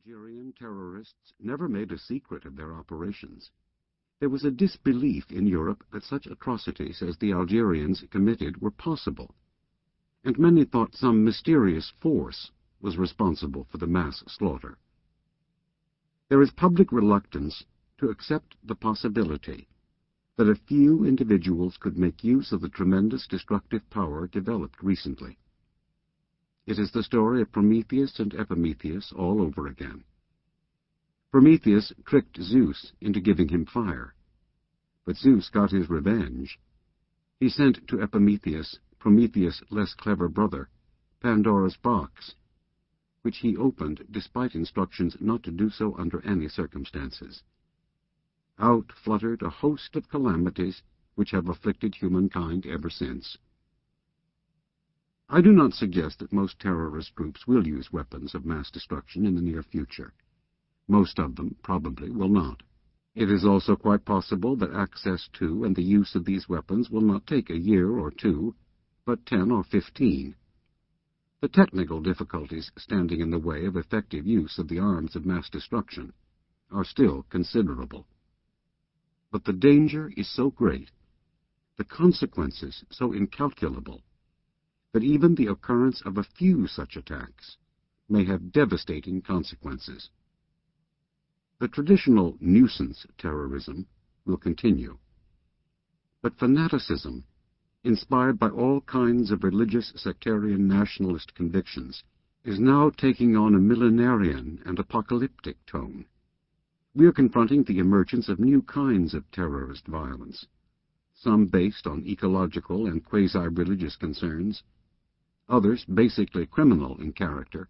Algerian 0.00 0.54
terrorists 0.54 1.34
never 1.38 1.68
made 1.68 1.92
a 1.92 1.98
secret 1.98 2.46
of 2.46 2.56
their 2.56 2.72
operations. 2.72 3.50
There 4.18 4.30
was 4.30 4.46
a 4.46 4.50
disbelief 4.50 5.30
in 5.30 5.46
Europe 5.46 5.84
that 5.92 6.04
such 6.04 6.26
atrocities 6.26 7.02
as 7.02 7.18
the 7.18 7.32
Algerians 7.32 8.02
committed 8.08 8.62
were 8.62 8.70
possible, 8.70 9.34
and 10.24 10.38
many 10.38 10.64
thought 10.64 10.94
some 10.94 11.22
mysterious 11.22 11.90
force 12.00 12.50
was 12.80 12.96
responsible 12.96 13.64
for 13.64 13.76
the 13.76 13.86
mass 13.86 14.24
slaughter. 14.26 14.78
There 16.30 16.40
is 16.40 16.50
public 16.50 16.92
reluctance 16.92 17.66
to 17.98 18.08
accept 18.08 18.56
the 18.64 18.74
possibility 18.74 19.68
that 20.36 20.48
a 20.48 20.54
few 20.54 21.04
individuals 21.04 21.76
could 21.76 21.98
make 21.98 22.24
use 22.24 22.52
of 22.52 22.62
the 22.62 22.70
tremendous 22.70 23.26
destructive 23.26 23.82
power 23.90 24.26
developed 24.26 24.82
recently. 24.82 25.36
It 26.70 26.78
is 26.78 26.92
the 26.92 27.02
story 27.02 27.42
of 27.42 27.50
Prometheus 27.50 28.20
and 28.20 28.32
Epimetheus 28.32 29.10
all 29.10 29.42
over 29.42 29.66
again. 29.66 30.04
Prometheus 31.32 31.92
tricked 32.06 32.40
Zeus 32.40 32.92
into 33.00 33.20
giving 33.20 33.48
him 33.48 33.66
fire. 33.66 34.14
But 35.04 35.16
Zeus 35.16 35.48
got 35.48 35.72
his 35.72 35.90
revenge. 35.90 36.60
He 37.40 37.48
sent 37.48 37.88
to 37.88 38.00
Epimetheus, 38.00 38.78
Prometheus' 39.00 39.64
less 39.68 39.94
clever 39.94 40.28
brother, 40.28 40.68
Pandora's 41.18 41.76
box, 41.76 42.36
which 43.22 43.38
he 43.38 43.56
opened 43.56 44.06
despite 44.08 44.54
instructions 44.54 45.16
not 45.20 45.42
to 45.42 45.50
do 45.50 45.70
so 45.70 45.96
under 45.98 46.24
any 46.24 46.46
circumstances. 46.46 47.42
Out 48.60 48.92
fluttered 48.92 49.42
a 49.42 49.50
host 49.50 49.96
of 49.96 50.08
calamities 50.08 50.84
which 51.16 51.32
have 51.32 51.48
afflicted 51.48 51.96
humankind 51.96 52.64
ever 52.64 52.88
since. 52.88 53.38
I 55.32 55.40
do 55.40 55.52
not 55.52 55.74
suggest 55.74 56.18
that 56.18 56.32
most 56.32 56.58
terrorist 56.58 57.14
groups 57.14 57.46
will 57.46 57.64
use 57.64 57.92
weapons 57.92 58.34
of 58.34 58.44
mass 58.44 58.68
destruction 58.68 59.24
in 59.24 59.36
the 59.36 59.40
near 59.40 59.62
future. 59.62 60.12
Most 60.88 61.20
of 61.20 61.36
them 61.36 61.54
probably 61.62 62.10
will 62.10 62.28
not. 62.28 62.64
It 63.14 63.30
is 63.30 63.44
also 63.44 63.76
quite 63.76 64.04
possible 64.04 64.56
that 64.56 64.74
access 64.74 65.28
to 65.34 65.62
and 65.62 65.76
the 65.76 65.84
use 65.84 66.16
of 66.16 66.24
these 66.24 66.48
weapons 66.48 66.90
will 66.90 67.00
not 67.00 67.28
take 67.28 67.48
a 67.48 67.56
year 67.56 67.96
or 67.96 68.10
two, 68.10 68.56
but 69.04 69.24
ten 69.24 69.52
or 69.52 69.62
fifteen. 69.62 70.34
The 71.40 71.48
technical 71.48 72.02
difficulties 72.02 72.72
standing 72.76 73.20
in 73.20 73.30
the 73.30 73.38
way 73.38 73.66
of 73.66 73.76
effective 73.76 74.26
use 74.26 74.58
of 74.58 74.66
the 74.66 74.80
arms 74.80 75.14
of 75.14 75.24
mass 75.24 75.48
destruction 75.48 76.12
are 76.72 76.84
still 76.84 77.24
considerable. 77.30 78.08
But 79.30 79.44
the 79.44 79.52
danger 79.52 80.12
is 80.16 80.28
so 80.28 80.50
great, 80.50 80.90
the 81.76 81.84
consequences 81.84 82.84
so 82.90 83.12
incalculable, 83.12 84.02
that 84.92 85.04
even 85.04 85.34
the 85.34 85.46
occurrence 85.46 86.02
of 86.04 86.18
a 86.18 86.24
few 86.24 86.66
such 86.66 86.96
attacks 86.96 87.56
may 88.08 88.24
have 88.24 88.52
devastating 88.52 89.22
consequences. 89.22 90.10
The 91.60 91.68
traditional 91.68 92.36
nuisance 92.40 93.06
terrorism 93.16 93.86
will 94.24 94.36
continue, 94.36 94.98
but 96.22 96.38
fanaticism, 96.38 97.24
inspired 97.84 98.38
by 98.38 98.48
all 98.48 98.80
kinds 98.80 99.30
of 99.30 99.44
religious 99.44 99.92
sectarian 99.96 100.66
nationalist 100.66 101.34
convictions, 101.34 102.02
is 102.44 102.58
now 102.58 102.90
taking 102.90 103.36
on 103.36 103.54
a 103.54 103.58
millenarian 103.58 104.60
and 104.66 104.78
apocalyptic 104.78 105.64
tone. 105.66 106.04
We 106.94 107.06
are 107.06 107.12
confronting 107.12 107.62
the 107.62 107.78
emergence 107.78 108.28
of 108.28 108.40
new 108.40 108.62
kinds 108.62 109.14
of 109.14 109.30
terrorist 109.30 109.86
violence, 109.86 110.46
some 111.14 111.46
based 111.46 111.86
on 111.86 112.06
ecological 112.06 112.86
and 112.86 113.04
quasi-religious 113.04 113.96
concerns, 113.96 114.62
others 115.50 115.84
basically 115.84 116.46
criminal 116.46 116.96
in 117.00 117.12
character, 117.12 117.68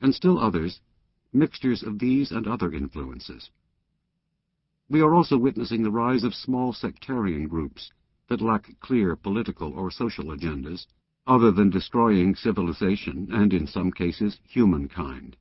and 0.00 0.14
still 0.14 0.38
others 0.38 0.80
mixtures 1.32 1.82
of 1.82 1.98
these 1.98 2.32
and 2.32 2.46
other 2.48 2.72
influences. 2.72 3.50
We 4.88 5.00
are 5.00 5.14
also 5.14 5.36
witnessing 5.36 5.82
the 5.82 5.90
rise 5.90 6.24
of 6.24 6.34
small 6.34 6.72
sectarian 6.72 7.48
groups 7.48 7.92
that 8.28 8.40
lack 8.40 8.68
clear 8.80 9.16
political 9.16 9.72
or 9.72 9.90
social 9.90 10.26
agendas 10.26 10.86
other 11.26 11.50
than 11.50 11.70
destroying 11.70 12.34
civilization 12.34 13.28
and, 13.32 13.52
in 13.52 13.66
some 13.66 13.90
cases, 13.90 14.38
humankind. 14.44 15.36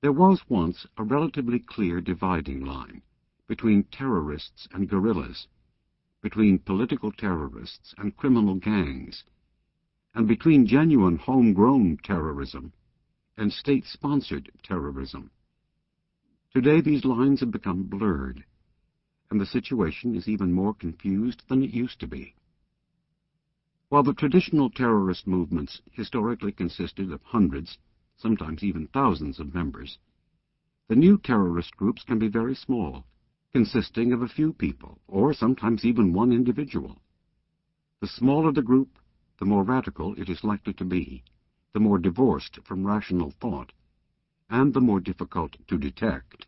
There 0.00 0.12
was 0.12 0.42
once 0.48 0.86
a 0.96 1.02
relatively 1.02 1.58
clear 1.58 2.00
dividing 2.00 2.64
line 2.64 3.02
between 3.46 3.84
terrorists 3.84 4.68
and 4.72 4.88
guerrillas, 4.88 5.48
between 6.20 6.58
political 6.58 7.10
terrorists 7.10 7.94
and 7.96 8.16
criminal 8.16 8.56
gangs, 8.56 9.24
and 10.14 10.26
between 10.26 10.66
genuine 10.66 11.16
homegrown 11.16 11.98
terrorism 12.02 12.72
and 13.36 13.52
state-sponsored 13.52 14.50
terrorism. 14.62 15.30
Today 16.52 16.80
these 16.80 17.04
lines 17.04 17.40
have 17.40 17.50
become 17.50 17.84
blurred, 17.84 18.44
and 19.30 19.40
the 19.40 19.46
situation 19.46 20.14
is 20.14 20.28
even 20.28 20.52
more 20.52 20.74
confused 20.74 21.42
than 21.48 21.62
it 21.62 21.70
used 21.70 22.00
to 22.00 22.06
be. 22.06 22.34
While 23.90 24.02
the 24.02 24.14
traditional 24.14 24.70
terrorist 24.70 25.26
movements 25.26 25.80
historically 25.92 26.52
consisted 26.52 27.12
of 27.12 27.22
hundreds, 27.22 27.78
sometimes 28.16 28.62
even 28.62 28.88
thousands 28.88 29.38
of 29.38 29.54
members, 29.54 29.98
the 30.88 30.96
new 30.96 31.18
terrorist 31.18 31.76
groups 31.76 32.02
can 32.02 32.18
be 32.18 32.28
very 32.28 32.54
small, 32.54 33.04
consisting 33.52 34.12
of 34.12 34.22
a 34.22 34.28
few 34.28 34.52
people, 34.52 34.98
or 35.06 35.32
sometimes 35.32 35.84
even 35.84 36.12
one 36.12 36.32
individual. 36.32 36.98
The 38.00 38.08
smaller 38.08 38.52
the 38.52 38.62
group, 38.62 38.98
the 39.38 39.44
more 39.44 39.62
radical 39.62 40.14
it 40.14 40.28
is 40.28 40.42
likely 40.42 40.72
to 40.72 40.84
be, 40.84 41.22
the 41.72 41.80
more 41.80 41.98
divorced 41.98 42.58
from 42.64 42.86
rational 42.86 43.30
thought, 43.30 43.72
and 44.50 44.74
the 44.74 44.80
more 44.80 45.00
difficult 45.00 45.56
to 45.68 45.78
detect. 45.78 46.46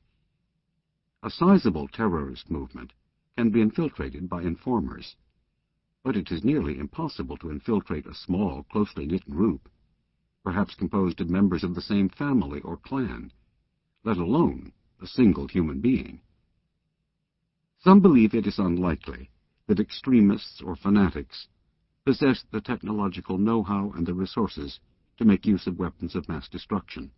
A 1.22 1.30
sizable 1.30 1.86
terrorist 1.86 2.50
movement 2.50 2.92
can 3.36 3.50
be 3.50 3.60
infiltrated 3.60 4.28
by 4.28 4.42
informers, 4.42 5.16
but 6.02 6.16
it 6.16 6.32
is 6.32 6.42
nearly 6.42 6.78
impossible 6.78 7.36
to 7.36 7.50
infiltrate 7.50 8.06
a 8.06 8.14
small, 8.14 8.64
closely 8.64 9.06
knit 9.06 9.28
group, 9.28 9.68
perhaps 10.42 10.74
composed 10.74 11.20
of 11.20 11.30
members 11.30 11.62
of 11.62 11.74
the 11.74 11.82
same 11.82 12.08
family 12.08 12.60
or 12.62 12.76
clan, 12.76 13.30
let 14.02 14.16
alone 14.16 14.72
a 15.00 15.06
single 15.06 15.46
human 15.46 15.80
being. 15.80 16.20
Some 17.78 18.00
believe 18.00 18.34
it 18.34 18.46
is 18.46 18.58
unlikely 18.58 19.30
that 19.66 19.78
extremists 19.78 20.60
or 20.60 20.74
fanatics 20.74 21.46
possess 22.04 22.44
the 22.50 22.60
technological 22.60 23.36
know-how 23.36 23.92
and 23.94 24.06
the 24.06 24.14
resources 24.14 24.80
to 25.18 25.24
make 25.24 25.44
use 25.44 25.66
of 25.66 25.78
weapons 25.78 26.14
of 26.14 26.28
mass 26.28 26.48
destruction. 26.48 27.10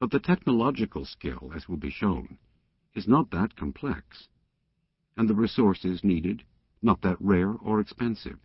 But 0.00 0.10
the 0.10 0.20
technological 0.20 1.04
skill, 1.04 1.52
as 1.54 1.68
will 1.68 1.76
be 1.76 1.90
shown, 1.90 2.38
is 2.94 3.06
not 3.06 3.30
that 3.30 3.56
complex, 3.56 4.28
and 5.16 5.28
the 5.28 5.34
resources 5.34 6.02
needed 6.02 6.44
not 6.80 7.02
that 7.02 7.20
rare 7.20 7.52
or 7.52 7.80
expensive. 7.80 8.38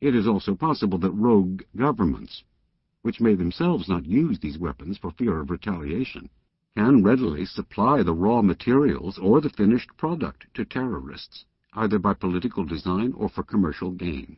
It 0.00 0.16
is 0.16 0.26
also 0.26 0.56
possible 0.56 0.98
that 0.98 1.12
rogue 1.12 1.62
governments, 1.76 2.42
which 3.02 3.20
may 3.20 3.36
themselves 3.36 3.88
not 3.88 4.06
use 4.06 4.40
these 4.40 4.58
weapons 4.58 4.98
for 4.98 5.12
fear 5.12 5.38
of 5.38 5.50
retaliation, 5.50 6.28
can 6.76 7.04
readily 7.04 7.44
supply 7.44 8.02
the 8.02 8.14
raw 8.14 8.42
materials 8.42 9.18
or 9.18 9.40
the 9.40 9.50
finished 9.50 9.96
product 9.96 10.46
to 10.54 10.64
terrorists 10.64 11.44
either 11.74 11.98
by 11.98 12.14
political 12.14 12.64
design 12.64 13.12
or 13.14 13.28
for 13.28 13.42
commercial 13.42 13.90
gain. 13.90 14.36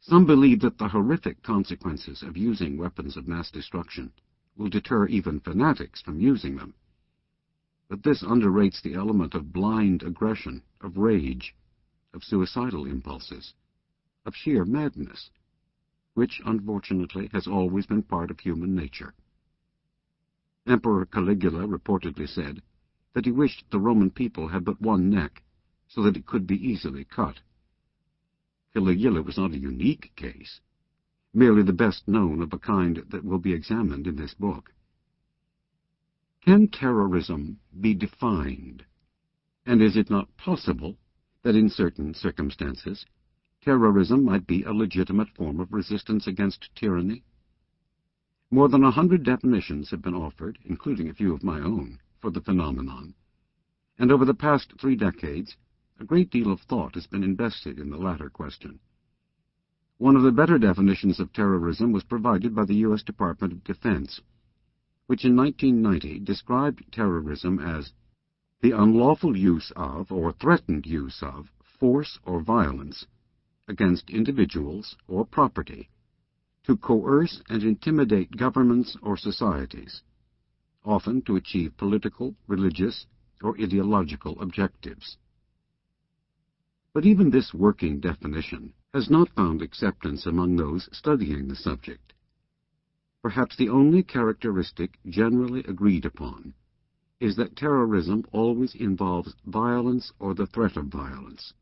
Some 0.00 0.26
believe 0.26 0.60
that 0.60 0.78
the 0.78 0.88
horrific 0.88 1.42
consequences 1.42 2.22
of 2.22 2.36
using 2.36 2.78
weapons 2.78 3.16
of 3.16 3.28
mass 3.28 3.50
destruction 3.50 4.12
will 4.56 4.68
deter 4.68 5.06
even 5.06 5.40
fanatics 5.40 6.00
from 6.00 6.20
using 6.20 6.56
them. 6.56 6.74
But 7.88 8.02
this 8.02 8.22
underrates 8.22 8.80
the 8.80 8.94
element 8.94 9.34
of 9.34 9.52
blind 9.52 10.02
aggression, 10.02 10.62
of 10.80 10.98
rage, 10.98 11.54
of 12.12 12.24
suicidal 12.24 12.86
impulses, 12.86 13.54
of 14.24 14.34
sheer 14.34 14.64
madness, 14.64 15.30
which, 16.14 16.40
unfortunately, 16.44 17.28
has 17.32 17.46
always 17.46 17.86
been 17.86 18.02
part 18.02 18.30
of 18.30 18.40
human 18.40 18.74
nature. 18.74 19.14
Emperor 20.66 21.06
Caligula 21.06 21.66
reportedly 21.66 22.28
said 22.28 22.62
that 23.14 23.24
he 23.24 23.32
wished 23.32 23.64
the 23.70 23.80
Roman 23.80 24.10
people 24.10 24.48
had 24.48 24.64
but 24.64 24.80
one 24.80 25.08
neck, 25.08 25.42
so 25.88 26.02
that 26.02 26.16
it 26.16 26.26
could 26.26 26.46
be 26.46 26.56
easily 26.56 27.04
cut. 27.04 27.40
Caligula 28.74 29.22
was 29.22 29.38
not 29.38 29.52
a 29.52 29.58
unique 29.58 30.12
case, 30.14 30.60
merely 31.32 31.62
the 31.62 31.72
best 31.72 32.06
known 32.06 32.42
of 32.42 32.52
a 32.52 32.58
kind 32.58 33.02
that 33.08 33.24
will 33.24 33.38
be 33.38 33.52
examined 33.52 34.06
in 34.06 34.16
this 34.16 34.34
book. 34.34 34.72
Can 36.44 36.68
terrorism 36.68 37.58
be 37.80 37.94
defined? 37.94 38.84
And 39.66 39.82
is 39.82 39.96
it 39.96 40.10
not 40.10 40.36
possible 40.36 40.98
that 41.42 41.56
in 41.56 41.68
certain 41.68 42.14
circumstances 42.14 43.04
terrorism 43.62 44.24
might 44.24 44.46
be 44.46 44.62
a 44.62 44.72
legitimate 44.72 45.28
form 45.30 45.58
of 45.60 45.72
resistance 45.72 46.26
against 46.26 46.74
tyranny? 46.74 47.24
More 48.50 48.68
than 48.68 48.84
a 48.84 48.90
hundred 48.90 49.24
definitions 49.24 49.90
have 49.90 50.00
been 50.00 50.14
offered, 50.14 50.58
including 50.64 51.08
a 51.08 51.14
few 51.14 51.34
of 51.34 51.42
my 51.42 51.60
own, 51.60 51.98
for 52.20 52.30
the 52.30 52.40
phenomenon, 52.40 53.14
and 53.98 54.12
over 54.12 54.24
the 54.24 54.34
past 54.34 54.72
three 54.80 54.96
decades 54.96 55.56
a 55.98 56.04
great 56.04 56.30
deal 56.30 56.50
of 56.50 56.60
thought 56.60 56.94
has 56.94 57.06
been 57.06 57.24
invested 57.24 57.78
in 57.78 57.90
the 57.90 57.98
latter 57.98 58.30
question. 58.30 58.78
One 59.98 60.16
of 60.16 60.22
the 60.22 60.32
better 60.32 60.58
definitions 60.58 61.20
of 61.20 61.32
terrorism 61.32 61.92
was 61.92 62.04
provided 62.04 62.54
by 62.54 62.64
the 62.64 62.76
U.S. 62.76 63.02
Department 63.02 63.52
of 63.52 63.64
Defense 63.64 64.20
which 65.08 65.24
in 65.24 65.34
1990 65.34 66.20
described 66.20 66.84
terrorism 66.92 67.58
as 67.58 67.94
the 68.60 68.72
unlawful 68.72 69.34
use 69.34 69.72
of 69.74 70.12
or 70.12 70.32
threatened 70.32 70.84
use 70.84 71.22
of 71.22 71.50
force 71.80 72.18
or 72.24 72.42
violence 72.42 73.06
against 73.66 74.10
individuals 74.10 74.96
or 75.06 75.24
property 75.24 75.88
to 76.62 76.76
coerce 76.76 77.40
and 77.48 77.62
intimidate 77.62 78.36
governments 78.36 78.98
or 79.00 79.16
societies, 79.16 80.02
often 80.84 81.22
to 81.22 81.36
achieve 81.36 81.74
political, 81.78 82.34
religious, 82.46 83.06
or 83.42 83.58
ideological 83.58 84.38
objectives. 84.42 85.16
But 86.92 87.06
even 87.06 87.30
this 87.30 87.52
working 87.52 88.00
definition 88.00 88.72
has 88.92 89.10
not 89.10 89.28
found 89.30 89.62
acceptance 89.62 90.26
among 90.26 90.56
those 90.56 90.88
studying 90.92 91.48
the 91.48 91.56
subject. 91.56 92.14
Perhaps 93.22 93.56
the 93.56 93.68
only 93.68 94.02
characteristic 94.02 94.98
generally 95.06 95.60
agreed 95.64 96.04
upon 96.04 96.54
is 97.20 97.36
that 97.36 97.56
terrorism 97.56 98.24
always 98.32 98.74
involves 98.74 99.34
violence 99.44 100.12
or 100.18 100.34
the 100.34 100.46
threat 100.46 100.76
of 100.76 100.86
violence. 100.86 101.52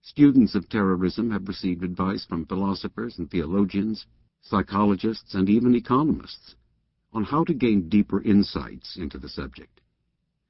Students 0.00 0.56
of 0.56 0.68
terrorism 0.68 1.30
have 1.30 1.46
received 1.46 1.84
advice 1.84 2.24
from 2.24 2.46
philosophers 2.46 3.18
and 3.18 3.30
theologians, 3.30 4.04
psychologists, 4.40 5.34
and 5.34 5.48
even 5.48 5.76
economists 5.76 6.56
on 7.12 7.22
how 7.22 7.44
to 7.44 7.54
gain 7.54 7.88
deeper 7.88 8.20
insights 8.22 8.96
into 8.96 9.18
the 9.18 9.28
subject. 9.28 9.80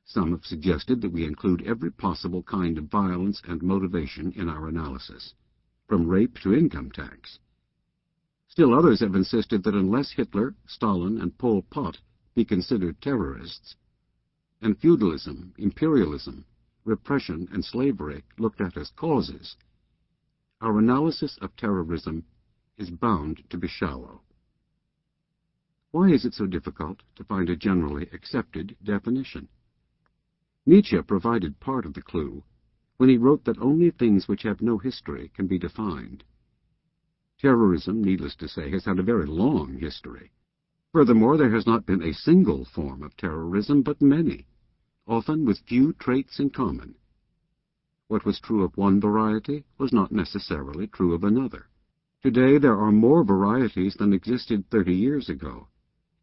Some 0.04 0.32
have 0.32 0.44
suggested 0.44 1.00
that 1.00 1.12
we 1.12 1.24
include 1.24 1.62
every 1.62 1.90
possible 1.90 2.42
kind 2.42 2.76
of 2.76 2.90
violence 2.90 3.40
and 3.46 3.62
motivation 3.62 4.32
in 4.32 4.48
our 4.48 4.66
analysis, 4.66 5.34
from 5.86 6.08
rape 6.08 6.38
to 6.40 6.52
income 6.52 6.90
tax. 6.90 7.38
Still 8.48 8.74
others 8.74 9.00
have 9.00 9.14
insisted 9.14 9.62
that 9.62 9.74
unless 9.74 10.10
Hitler, 10.10 10.54
Stalin, 10.66 11.20
and 11.20 11.38
Pol 11.38 11.62
Pot 11.62 12.00
be 12.34 12.44
considered 12.44 13.00
terrorists, 13.00 13.76
and 14.60 14.78
feudalism, 14.78 15.54
imperialism, 15.56 16.44
repression, 16.84 17.48
and 17.52 17.64
slavery 17.64 18.24
looked 18.38 18.60
at 18.60 18.76
as 18.76 18.90
causes, 18.90 19.56
our 20.60 20.78
analysis 20.78 21.38
of 21.40 21.54
terrorism 21.56 22.24
is 22.76 22.90
bound 22.90 23.42
to 23.50 23.56
be 23.56 23.68
shallow. 23.68 24.22
Why 25.90 26.10
is 26.10 26.24
it 26.24 26.34
so 26.34 26.46
difficult 26.46 27.02
to 27.16 27.24
find 27.24 27.48
a 27.48 27.56
generally 27.56 28.08
accepted 28.12 28.76
definition? 28.82 29.48
Nietzsche 30.64 31.02
provided 31.02 31.58
part 31.58 31.84
of 31.84 31.94
the 31.94 32.02
clue 32.02 32.44
when 32.96 33.08
he 33.08 33.18
wrote 33.18 33.44
that 33.44 33.58
only 33.58 33.90
things 33.90 34.28
which 34.28 34.44
have 34.44 34.62
no 34.62 34.78
history 34.78 35.28
can 35.34 35.48
be 35.48 35.58
defined. 35.58 36.22
Terrorism, 37.36 38.00
needless 38.00 38.36
to 38.36 38.46
say, 38.46 38.70
has 38.70 38.84
had 38.84 39.00
a 39.00 39.02
very 39.02 39.26
long 39.26 39.76
history. 39.78 40.30
Furthermore, 40.92 41.36
there 41.36 41.50
has 41.50 41.66
not 41.66 41.84
been 41.84 42.00
a 42.00 42.14
single 42.14 42.64
form 42.64 43.02
of 43.02 43.16
terrorism, 43.16 43.82
but 43.82 44.00
many 44.00 44.46
often 45.08 45.44
with 45.44 45.58
few 45.66 45.92
traits 45.94 46.38
in 46.38 46.48
common. 46.48 46.94
What 48.06 48.24
was 48.24 48.38
true 48.38 48.62
of 48.62 48.76
one 48.76 49.00
variety 49.00 49.64
was 49.78 49.92
not 49.92 50.12
necessarily 50.12 50.86
true 50.86 51.12
of 51.12 51.24
another. 51.24 51.66
Today 52.22 52.58
there 52.58 52.78
are 52.78 52.92
more 52.92 53.24
varieties 53.24 53.96
than 53.96 54.12
existed 54.12 54.70
thirty 54.70 54.94
years 54.94 55.28
ago, 55.28 55.66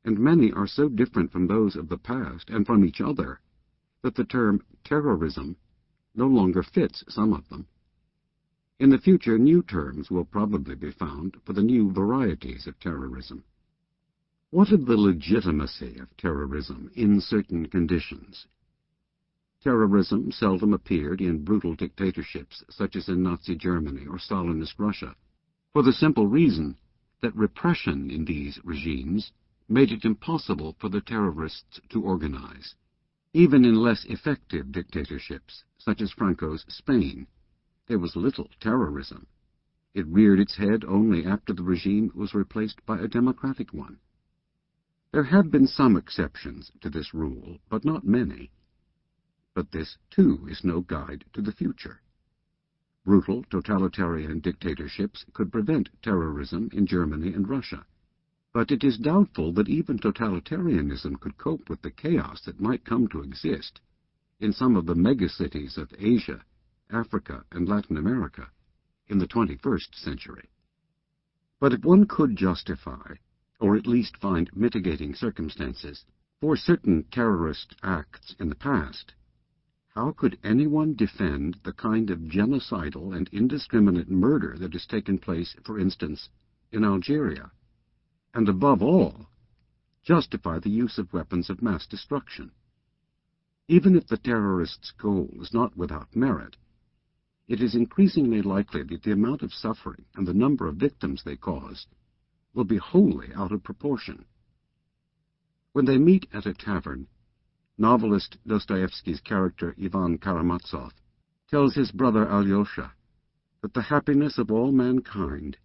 and 0.06 0.18
many 0.18 0.50
are 0.54 0.66
so 0.66 0.88
different 0.88 1.30
from 1.30 1.48
those 1.48 1.76
of 1.76 1.90
the 1.90 1.98
past 1.98 2.50
and 2.50 2.66
from 2.66 2.86
each 2.86 3.02
other 3.02 3.42
that 4.02 4.16
the 4.16 4.24
term 4.24 4.62
terrorism 4.84 5.56
no 6.16 6.28
longer 6.28 6.64
fits 6.64 7.04
some 7.08 7.34
of 7.34 7.48
them. 7.50 7.68
In 8.80 8.90
the 8.90 8.98
future, 8.98 9.38
new 9.38 9.62
terms 9.62 10.10
will 10.10 10.26
probably 10.26 10.76
be 10.76 10.92
found 10.92 11.36
for 11.46 11.54
the 11.54 11.62
new 11.62 11.92
varieties 11.92 12.66
of 12.66 12.80
terrorism. 12.80 13.44
What 14.52 14.72
of 14.72 14.86
the 14.86 14.98
legitimacy 14.98 16.00
of 16.00 16.16
terrorism 16.18 16.90
in 16.96 17.20
certain 17.20 17.68
conditions? 17.68 18.48
Terrorism 19.62 20.32
seldom 20.32 20.74
appeared 20.74 21.20
in 21.20 21.44
brutal 21.44 21.76
dictatorships 21.76 22.64
such 22.70 22.96
as 22.96 23.10
in 23.10 23.22
Nazi 23.22 23.56
Germany 23.56 24.08
or 24.08 24.18
Stalinist 24.18 24.80
Russia, 24.80 25.16
for 25.74 25.84
the 25.84 25.92
simple 25.92 26.28
reason 26.28 26.78
that 27.22 27.36
repression 27.36 28.10
in 28.10 28.24
these 28.24 28.60
regimes 28.64 29.34
made 29.68 29.92
it 29.92 30.06
impossible 30.06 30.78
for 30.80 30.88
the 30.88 31.02
terrorists 31.02 31.82
to 31.90 32.02
organize. 32.02 32.76
Even 33.34 33.64
in 33.64 33.76
less 33.76 34.06
effective 34.06 34.72
dictatorships, 34.72 35.64
such 35.78 36.02
as 36.02 36.12
Franco's 36.12 36.66
Spain, 36.68 37.28
there 37.86 38.00
was 38.00 38.16
little 38.16 38.50
terrorism. 38.60 39.28
It 39.94 40.08
reared 40.08 40.40
its 40.40 40.56
head 40.56 40.84
only 40.84 41.26
after 41.26 41.54
the 41.54 41.64
regime 41.64 42.12
was 42.16 42.34
replaced 42.34 42.84
by 42.88 43.00
a 43.00 43.08
democratic 43.08 43.72
one. 43.72 44.00
There 45.12 45.26
have 45.26 45.52
been 45.52 45.68
some 45.68 45.96
exceptions 45.96 46.72
to 46.82 46.90
this 46.90 47.14
rule, 47.14 47.60
but 47.70 47.86
not 47.86 48.04
many. 48.04 48.50
But 49.54 49.72
this, 49.72 49.98
too, 50.10 50.48
is 50.48 50.64
no 50.64 50.82
guide 50.82 51.26
to 51.34 51.42
the 51.42 51.52
future. 51.52 52.02
Brutal 53.06 53.44
totalitarian 53.44 54.40
dictatorships 54.40 55.26
could 55.34 55.52
prevent 55.52 55.90
terrorism 56.02 56.70
in 56.74 56.88
Germany 56.88 57.34
and 57.34 57.48
Russia. 57.48 57.86
But 58.52 58.72
it 58.72 58.84
is 58.84 58.98
doubtful 58.98 59.54
that 59.54 59.70
even 59.70 60.00
totalitarianism 60.00 61.20
could 61.20 61.38
cope 61.38 61.70
with 61.70 61.84
the 61.84 61.92
chaos 61.92 62.42
that 62.46 62.60
might 62.60 62.84
come 62.84 63.08
to 63.10 63.22
exist 63.22 63.80
in 64.40 64.54
some 64.54 64.76
of 64.76 64.88
the 64.88 64.96
megacities 64.96 65.78
of 65.78 65.94
Asia, 65.98 66.44
Africa, 66.90 67.46
and 67.52 67.70
Latin 67.70 67.96
America 67.98 68.50
in 69.08 69.20
the 69.20 69.28
21st 69.28 69.94
century. 69.94 70.50
But 71.60 71.74
if 71.74 71.84
one 71.84 72.08
could 72.08 72.36
justify, 72.36 73.16
or 73.60 73.76
at 73.76 73.86
least 73.86 74.18
find 74.18 74.50
mitigating 74.56 75.14
circumstances, 75.14 76.06
for 76.40 76.56
certain 76.56 77.04
terrorist 77.12 77.76
acts 77.84 78.36
in 78.40 78.50
the 78.50 78.56
past, 78.56 79.14
how 79.90 80.12
could 80.12 80.40
anyone 80.44 80.96
defend 80.96 81.60
the 81.64 81.74
kind 81.74 82.10
of 82.10 82.20
genocidal 82.20 83.16
and 83.16 83.28
indiscriminate 83.30 84.10
murder 84.10 84.56
that 84.58 84.74
has 84.74 84.86
taken 84.86 85.18
place, 85.20 85.56
for 85.64 85.78
instance, 85.78 86.30
in 86.72 86.84
Algeria? 86.84 87.52
And 88.34 88.48
above 88.48 88.82
all, 88.82 89.28
justify 90.04 90.60
the 90.60 90.70
use 90.70 90.98
of 90.98 91.14
weapons 91.14 91.50
of 91.50 91.62
mass 91.62 91.88
destruction? 91.88 92.52
Even 93.68 93.96
if 93.96 94.08
the 94.08 94.18
terrorists' 94.18 94.92
goal 94.92 95.30
is 95.42 95.54
not 95.54 95.76
without 95.76 96.16
merit, 96.16 96.58
it 97.48 97.62
is 97.62 97.74
increasingly 97.74 98.42
likely 98.44 98.84
that 98.84 99.04
the 99.04 99.12
amount 99.12 99.42
of 99.42 99.54
suffering 99.54 100.06
and 100.16 100.28
the 100.28 100.34
number 100.34 100.68
of 100.68 100.76
victims 100.76 101.24
they 101.24 101.36
cause 101.36 101.88
will 102.54 102.64
be 102.64 102.78
wholly 102.78 103.34
out 103.34 103.52
of 103.52 103.64
proportion. 103.64 104.26
When 105.74 105.86
they 105.86 105.98
meet 105.98 106.28
at 106.32 106.46
a 106.46 106.54
tavern, 106.54 107.08
novelist 107.78 108.38
Dostoevsky's 108.46 109.22
character 109.22 109.76
Ivan 109.82 110.20
Karamazov 110.20 110.94
tells 111.48 111.74
his 111.74 111.92
brother 111.92 112.28
Alyosha 112.28 112.94
that 113.62 113.74
the 113.74 113.82
happiness 113.82 114.38
of 114.38 114.52
all 114.52 114.72
mankind 114.72 115.58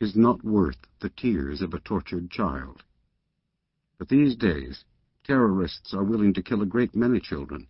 is 0.00 0.14
not 0.14 0.44
worth 0.44 0.86
the 1.00 1.10
tears 1.10 1.60
of 1.60 1.74
a 1.74 1.80
tortured 1.80 2.30
child. 2.30 2.84
But 3.98 4.08
these 4.08 4.36
days, 4.36 4.84
terrorists 5.24 5.92
are 5.92 6.04
willing 6.04 6.32
to 6.34 6.42
kill 6.42 6.62
a 6.62 6.66
great 6.66 6.94
many 6.94 7.20
children, 7.20 7.66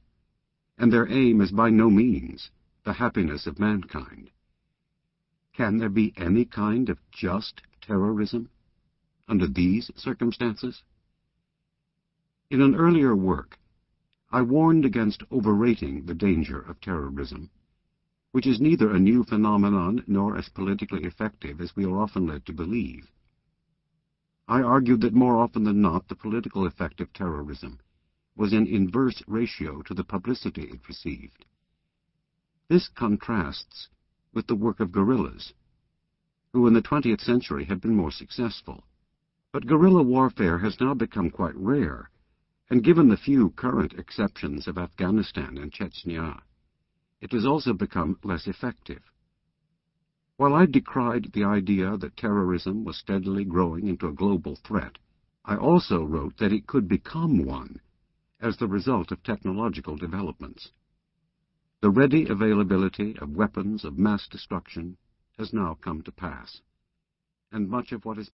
and 0.77 0.93
their 0.93 1.09
aim 1.09 1.41
is 1.41 1.51
by 1.51 1.71
no 1.71 1.89
means 1.89 2.51
the 2.85 2.93
happiness 2.93 3.47
of 3.47 3.59
mankind. 3.59 4.31
Can 5.55 5.79
there 5.79 5.89
be 5.89 6.13
any 6.17 6.45
kind 6.45 6.89
of 6.89 6.99
just 7.11 7.63
terrorism 7.81 8.51
under 9.27 9.47
these 9.47 9.91
circumstances? 9.97 10.83
In 12.51 12.63
an 12.63 12.75
earlier 12.75 13.17
work, 13.17 13.59
I 14.31 14.43
warned 14.43 14.85
against 14.85 15.23
overrating 15.33 16.05
the 16.05 16.15
danger 16.15 16.61
of 16.61 16.81
terrorism, 16.81 17.51
which 18.33 18.47
is 18.47 18.61
neither 18.61 18.91
a 18.91 18.99
new 18.99 19.25
phenomenon 19.25 20.03
nor 20.07 20.37
as 20.37 20.49
politically 20.49 21.05
effective 21.05 21.61
as 21.61 21.75
we 21.75 21.85
are 21.85 21.99
often 21.99 22.27
led 22.27 22.45
to 22.45 22.53
believe. 22.53 23.11
I 24.47 24.63
argued 24.63 25.01
that 25.03 25.15
more 25.15 25.37
often 25.37 25.65
than 25.65 25.81
not 25.81 26.09
the 26.09 26.17
political 26.17 26.67
effect 26.67 27.01
of 27.01 27.13
terrorism 27.13 27.81
was 28.37 28.53
in 28.53 28.67
inverse 28.67 29.23
ratio 29.27 29.83
to 29.83 29.95
the 29.95 30.05
publicity 30.05 30.63
it 30.63 30.89
received. 30.89 31.45
This 32.69 32.89
contrasts 32.89 33.89
with 34.33 34.47
the 34.47 34.57
work 34.57 34.81
of 34.81 34.93
guerrillas, 34.93 35.53
who 36.53 36.67
in 36.67 36.75
the 36.75 36.83
20th 36.83 37.21
century 37.21 37.65
had 37.65 37.81
been 37.81 37.95
more 37.95 38.13
successful. 38.13 38.85
But 39.53 39.67
guerrilla 39.67 40.03
warfare 40.03 40.59
has 40.59 40.81
now 40.81 40.95
become 40.95 41.31
quite 41.31 41.57
rare 41.57 42.11
and 42.71 42.85
given 42.85 43.09
the 43.09 43.17
few 43.17 43.51
current 43.51 43.95
exceptions 43.95 44.69
of 44.69 44.77
Afghanistan 44.77 45.57
and 45.57 45.73
Chechnya, 45.73 46.41
it 47.21 47.33
has 47.33 47.45
also 47.45 47.73
become 47.73 48.19
less 48.23 48.47
effective. 48.47 49.03
While 50.37 50.55
I 50.55 50.67
decried 50.67 51.33
the 51.33 51.45
idea 51.45 51.97
that 51.97 52.17
terrorism 52.17 52.85
was 52.85 52.97
steadily 52.97 53.45
growing 53.45 53.89
into 53.89 54.07
a 54.07 54.13
global 54.13 54.57
threat, 54.57 54.99
I 55.45 55.57
also 55.57 56.05
wrote 56.05 56.37
that 56.37 56.53
it 56.53 56.67
could 56.67 56.89
become 56.89 57.45
one 57.45 57.81
as 58.41 58.57
the 58.57 58.69
result 58.69 59.11
of 59.11 59.23
technological 59.23 59.97
developments. 59.97 60.71
The 61.81 61.91
ready 61.91 62.29
availability 62.29 63.17
of 63.19 63.37
weapons 63.37 63.85
of 63.85 63.99
mass 63.99 64.29
destruction 64.29 64.97
has 65.39 65.53
now 65.53 65.79
come 65.81 66.03
to 66.03 66.13
pass, 66.13 66.61
and 67.51 67.69
much 67.69 67.93
of 67.93 68.05
what 68.05 68.19
is 68.19 68.31